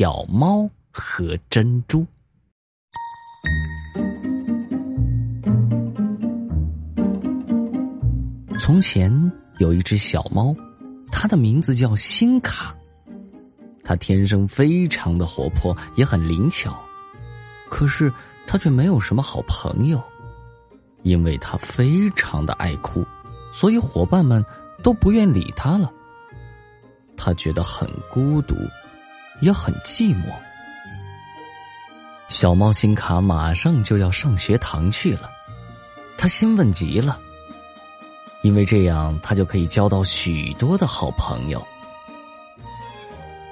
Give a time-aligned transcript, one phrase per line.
[0.00, 2.06] 小猫和珍珠。
[8.60, 9.10] 从前
[9.58, 10.54] 有一只小猫，
[11.10, 12.72] 它的名字叫辛卡。
[13.82, 16.80] 它天生非常的活泼，也很灵巧，
[17.68, 18.12] 可是
[18.46, 20.00] 它却没有什么好朋友，
[21.02, 23.04] 因为它非常的爱哭，
[23.52, 24.44] 所以伙伴们
[24.80, 25.92] 都不愿理它了。
[27.16, 28.54] 它觉得很孤独，
[29.40, 30.32] 也很寂寞。
[32.28, 35.30] 小猫新卡马上就要上学堂去了，
[36.18, 37.18] 他兴奋极了。
[38.42, 41.66] 因为这样，他就可以交到许多的好朋友。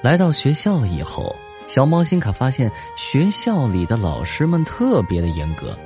[0.02, 1.34] 来到学校以后，
[1.66, 5.76] 小猫新卡发现学校里的老师们特别的严格，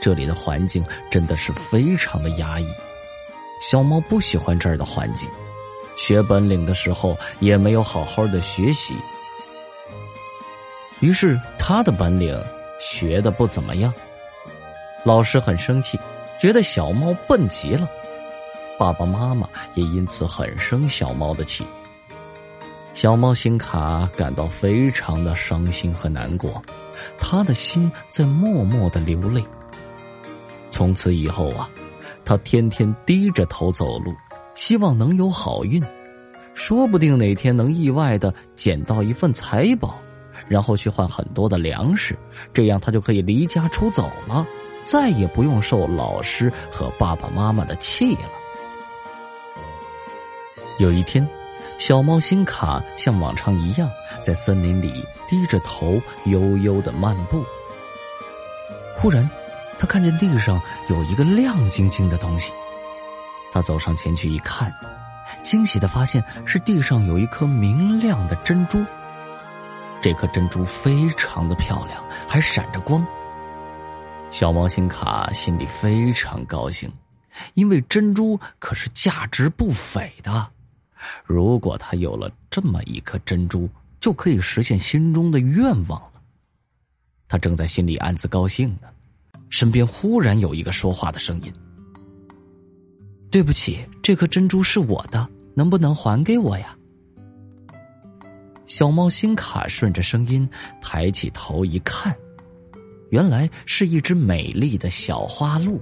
[0.00, 2.66] 这里的环境真的是非常的压抑。
[3.60, 5.28] 小猫不喜欢这儿的环境，
[5.98, 8.94] 学本领的时候也没有好好的学习，
[11.00, 12.38] 于是他的本领
[12.78, 13.92] 学的不怎么样。
[15.04, 15.98] 老师很生气，
[16.38, 17.88] 觉得小猫笨极了。
[18.78, 21.64] 爸爸妈妈也因此很生小猫的气，
[22.94, 26.62] 小猫辛卡感到非常的伤心和难过，
[27.18, 29.44] 他的心在默默的流泪。
[30.70, 31.68] 从此以后啊，
[32.24, 34.14] 他天天低着头走路，
[34.54, 35.82] 希望能有好运，
[36.54, 39.98] 说不定哪天能意外的捡到一份财宝，
[40.50, 42.18] 然后去换很多的粮食，
[42.52, 44.44] 这样他就可以离家出走了，
[44.82, 48.22] 再也不用受老师和爸爸妈妈的气了。
[50.78, 51.24] 有一天，
[51.78, 53.88] 小猫辛卡像往常一样
[54.24, 57.44] 在森林里低着头悠悠的漫步。
[58.96, 59.30] 忽然，
[59.78, 62.50] 他看见地上有一个亮晶晶的东西。
[63.52, 64.74] 他走上前去一看，
[65.44, 68.84] 惊喜的发现是地上有一颗明亮的珍珠。
[70.00, 73.04] 这颗珍珠非常的漂亮，还闪着光。
[74.30, 76.90] 小猫辛卡心里非常高兴，
[77.54, 80.48] 因为珍珠可是价值不菲的。
[81.24, 83.68] 如果他有了这么一颗珍珠，
[84.00, 86.20] 就可以实现心中的愿望了。
[87.28, 88.88] 他正在心里暗自高兴呢，
[89.50, 91.52] 身边忽然有一个说话的声音
[93.30, 96.74] ：“对不起，这颗珍珠是我的，能不能还给我呀？”
[98.70, 100.48] 小猫辛卡顺着声音
[100.80, 102.16] 抬起头一看，
[103.08, 105.80] 原来是一只美丽的小花鹿。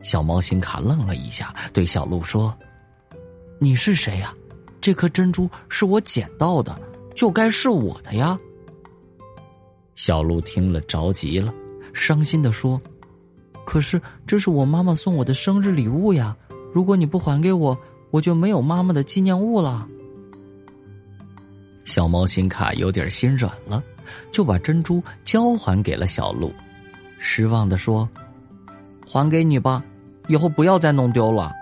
[0.00, 2.56] 小猫辛卡愣了一下，对小鹿说。
[3.58, 4.34] 你是谁呀？
[4.80, 6.80] 这颗珍珠是我捡到的，
[7.14, 8.40] 就该是我的呀。
[9.94, 11.52] 小鹿听了着急了，
[11.92, 12.80] 伤心的说
[13.66, 16.34] ：“可是这是我妈妈送我的生日礼物呀！
[16.72, 17.76] 如果你不还给我，
[18.10, 19.86] 我就没有妈妈的纪念物了。”
[21.90, 23.82] 小猫心卡有点心软了，
[24.30, 26.54] 就把珍珠交还给了小鹿，
[27.18, 28.08] 失望的说
[29.04, 29.82] ：“还给你吧，
[30.28, 31.52] 以后不要再弄丢了。”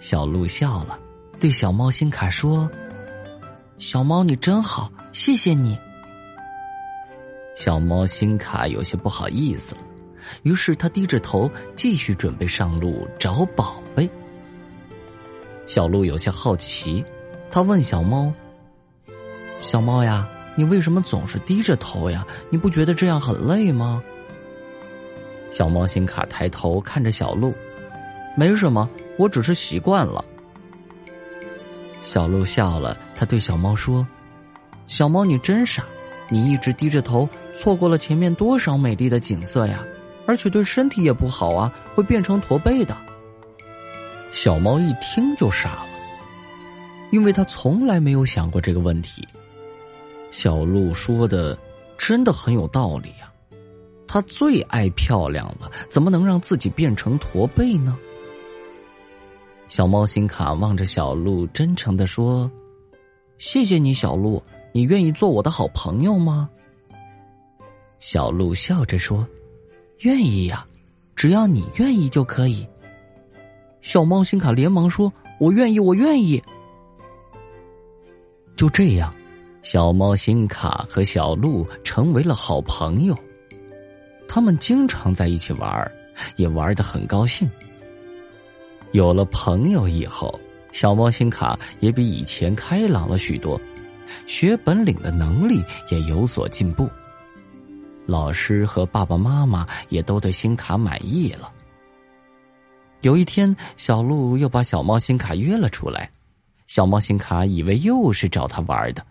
[0.00, 0.98] 小鹿笑了，
[1.38, 2.68] 对小猫心卡说
[3.78, 5.78] ：“小猫，你真好，谢谢你。”
[7.54, 9.76] 小猫心卡有些不好意思，
[10.42, 14.10] 于是他低着头继续准备上路找宝贝。
[15.66, 17.04] 小鹿有些好奇，
[17.48, 18.32] 他问小猫
[19.62, 22.26] ：“小猫呀，你为什么总是低着头呀？
[22.50, 24.02] 你不觉得这样很累吗？”
[25.50, 27.54] 小猫辛卡抬头看着小鹿
[28.36, 28.86] ：“没什么。”
[29.18, 30.24] 我只是习惯了。
[32.00, 34.04] 小鹿笑了，他对小猫说
[34.88, 35.84] ：“小猫，你真傻，
[36.30, 39.84] 你一直低着头，错过了前面多少美丽的景色呀！
[40.26, 42.96] 而且对身体也不好啊，会变成驼背的。”
[44.32, 45.86] 小猫一听就傻了，
[47.10, 49.28] 因为他从来没有想过这个问题。
[50.32, 51.56] 小鹿说的
[51.96, 53.30] 真的很有道理呀，
[54.08, 57.96] 他最爱漂亮了，怎么能让自己变成驼背呢？
[59.68, 62.50] 小猫辛卡望着小鹿，真诚的说
[63.38, 64.42] ：“谢谢你，小鹿，
[64.72, 66.48] 你愿意做我的好朋友吗？”
[68.00, 69.26] 小鹿笑着说
[70.00, 70.66] ：“愿意呀，
[71.14, 72.66] 只要你愿意就可以。”
[73.80, 76.42] 小猫辛卡连忙说：“我愿意，我愿意。”
[78.56, 79.14] 就这样，
[79.62, 83.16] 小猫辛卡和小鹿成为了好朋友，
[84.28, 85.90] 他们经常在一起玩，
[86.36, 87.48] 也玩得很高兴。
[88.90, 90.38] 有了朋友以后，
[90.72, 93.58] 小猫辛卡也比以前开朗了许多，
[94.26, 96.90] 学本领的能力也有所进步。
[98.04, 101.50] 老师和爸爸妈妈也都对辛卡满意了。
[103.02, 106.10] 有一天，小鹿又把小猫辛卡约了出来，
[106.66, 109.04] 小猫辛卡以为又是找他玩的，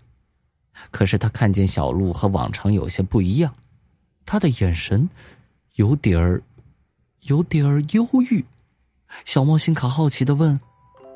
[0.90, 3.54] 可是他看见小鹿和往常有些不一样，
[4.26, 5.08] 他的眼神
[5.76, 6.42] 有点儿，
[7.22, 8.44] 有点儿忧郁。
[9.26, 10.60] 小猫心卡好奇的问：“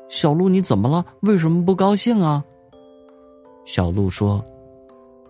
[0.08, 1.04] 小鹿，你怎么了？
[1.20, 2.44] 为什么不高兴啊？”
[3.64, 4.44] 小鹿说：“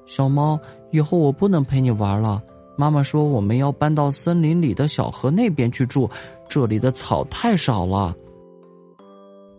[0.06, 0.58] 小猫，
[0.90, 2.42] 以后我不能陪你玩了。
[2.76, 6.10] 妈妈说我们要搬到森林里的小河那边去住，
[6.48, 8.14] 这里的草太少了。”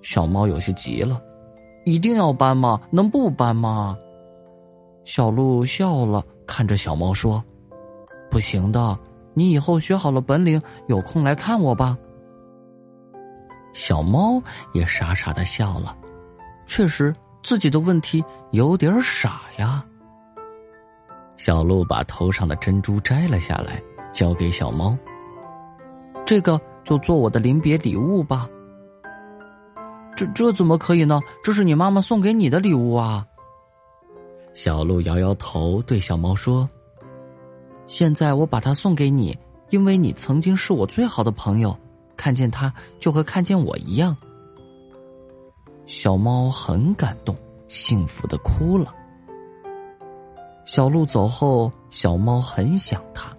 [0.03, 1.19] 小猫有些急了
[1.83, 2.79] ：“一定要搬吗？
[2.91, 3.97] 能不搬吗？”
[5.07, 7.41] 小鹿笑了，看着小猫说
[8.29, 8.99] ：“不行的，
[9.33, 11.97] 你以后学好了本领，有空来看我吧。”
[13.71, 14.41] 小猫
[14.73, 15.95] 也傻傻的笑了，
[16.65, 18.21] 确实自己的问题
[18.51, 19.81] 有点傻呀。
[21.37, 23.81] 小鹿把头上的珍珠摘了下来，
[24.11, 24.95] 交给小猫
[26.27, 28.45] ：“这个就做我的临别礼物吧。
[30.17, 31.21] ”“这这怎么可以呢？
[31.41, 33.25] 这是你妈妈送给你的礼物啊！”
[34.57, 36.67] 小鹿摇摇头，对小猫说
[37.85, 39.37] ：“现在我把它送给你，
[39.69, 41.77] 因为你曾经是我最好的朋友，
[42.15, 44.17] 看见它就和看见我一样。”
[45.85, 47.35] 小猫很感动，
[47.67, 48.91] 幸福的哭了。
[50.65, 53.31] 小鹿走后，小猫很想它，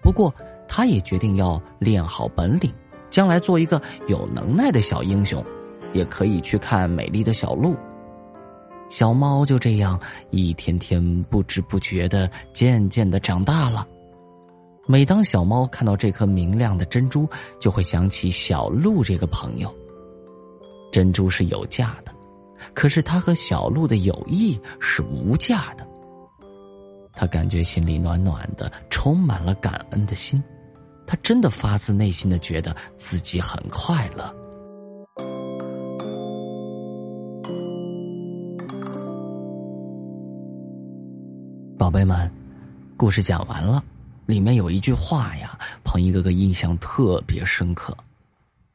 [0.00, 0.32] 不过
[0.68, 2.72] 它也决定要练好本领，
[3.10, 5.44] 将来做一个有能耐的小英雄，
[5.92, 7.74] 也可以去看美丽的小鹿。
[8.92, 9.98] 小猫就这样
[10.30, 13.88] 一天天不知不觉的渐渐的长大了。
[14.86, 17.26] 每当小猫看到这颗明亮的珍珠，
[17.58, 19.74] 就会想起小鹿这个朋友。
[20.92, 22.12] 珍珠是有价的，
[22.74, 25.88] 可是它和小鹿的友谊是无价的。
[27.14, 30.42] 他感觉心里暖暖的，充满了感恩的心。
[31.06, 34.30] 他真的发自内心的觉得自己很快乐。
[41.82, 42.30] 宝贝们，
[42.96, 43.82] 故事讲完了。
[44.26, 47.92] 里面有一句话呀，鹏一哥哥印象特别深刻。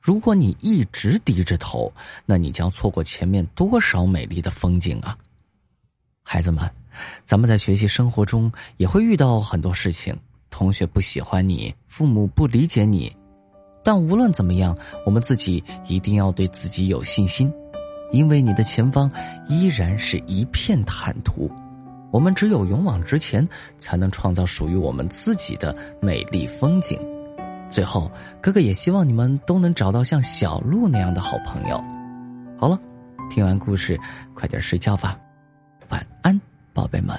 [0.01, 1.89] 如果你一直低着头，
[2.25, 5.17] 那你将错过前面多少美丽的风景啊！
[6.21, 6.69] 孩子们，
[7.23, 10.13] 咱们在学习生活中也会遇到很多事情，
[10.49, 13.15] 同学不喜欢你，父母不理解你，
[13.85, 17.49] 但无论怎么样，我们自己一定要对自己有信心，
[18.11, 19.09] 因为你的前方
[19.47, 21.49] 依然是一片坦途。
[22.11, 26.99] 我们只有勇往直前，才能创造属于我们自己的美丽风景。
[27.69, 28.11] 最后，
[28.41, 31.83] 哥哥也希望你们都能找到像小鹿那样的好朋友。
[32.57, 32.79] 好了，
[33.29, 33.99] 听完故事，
[34.33, 35.19] 快点睡觉吧，
[35.89, 36.39] 晚安。
[36.73, 37.17] 宝贝们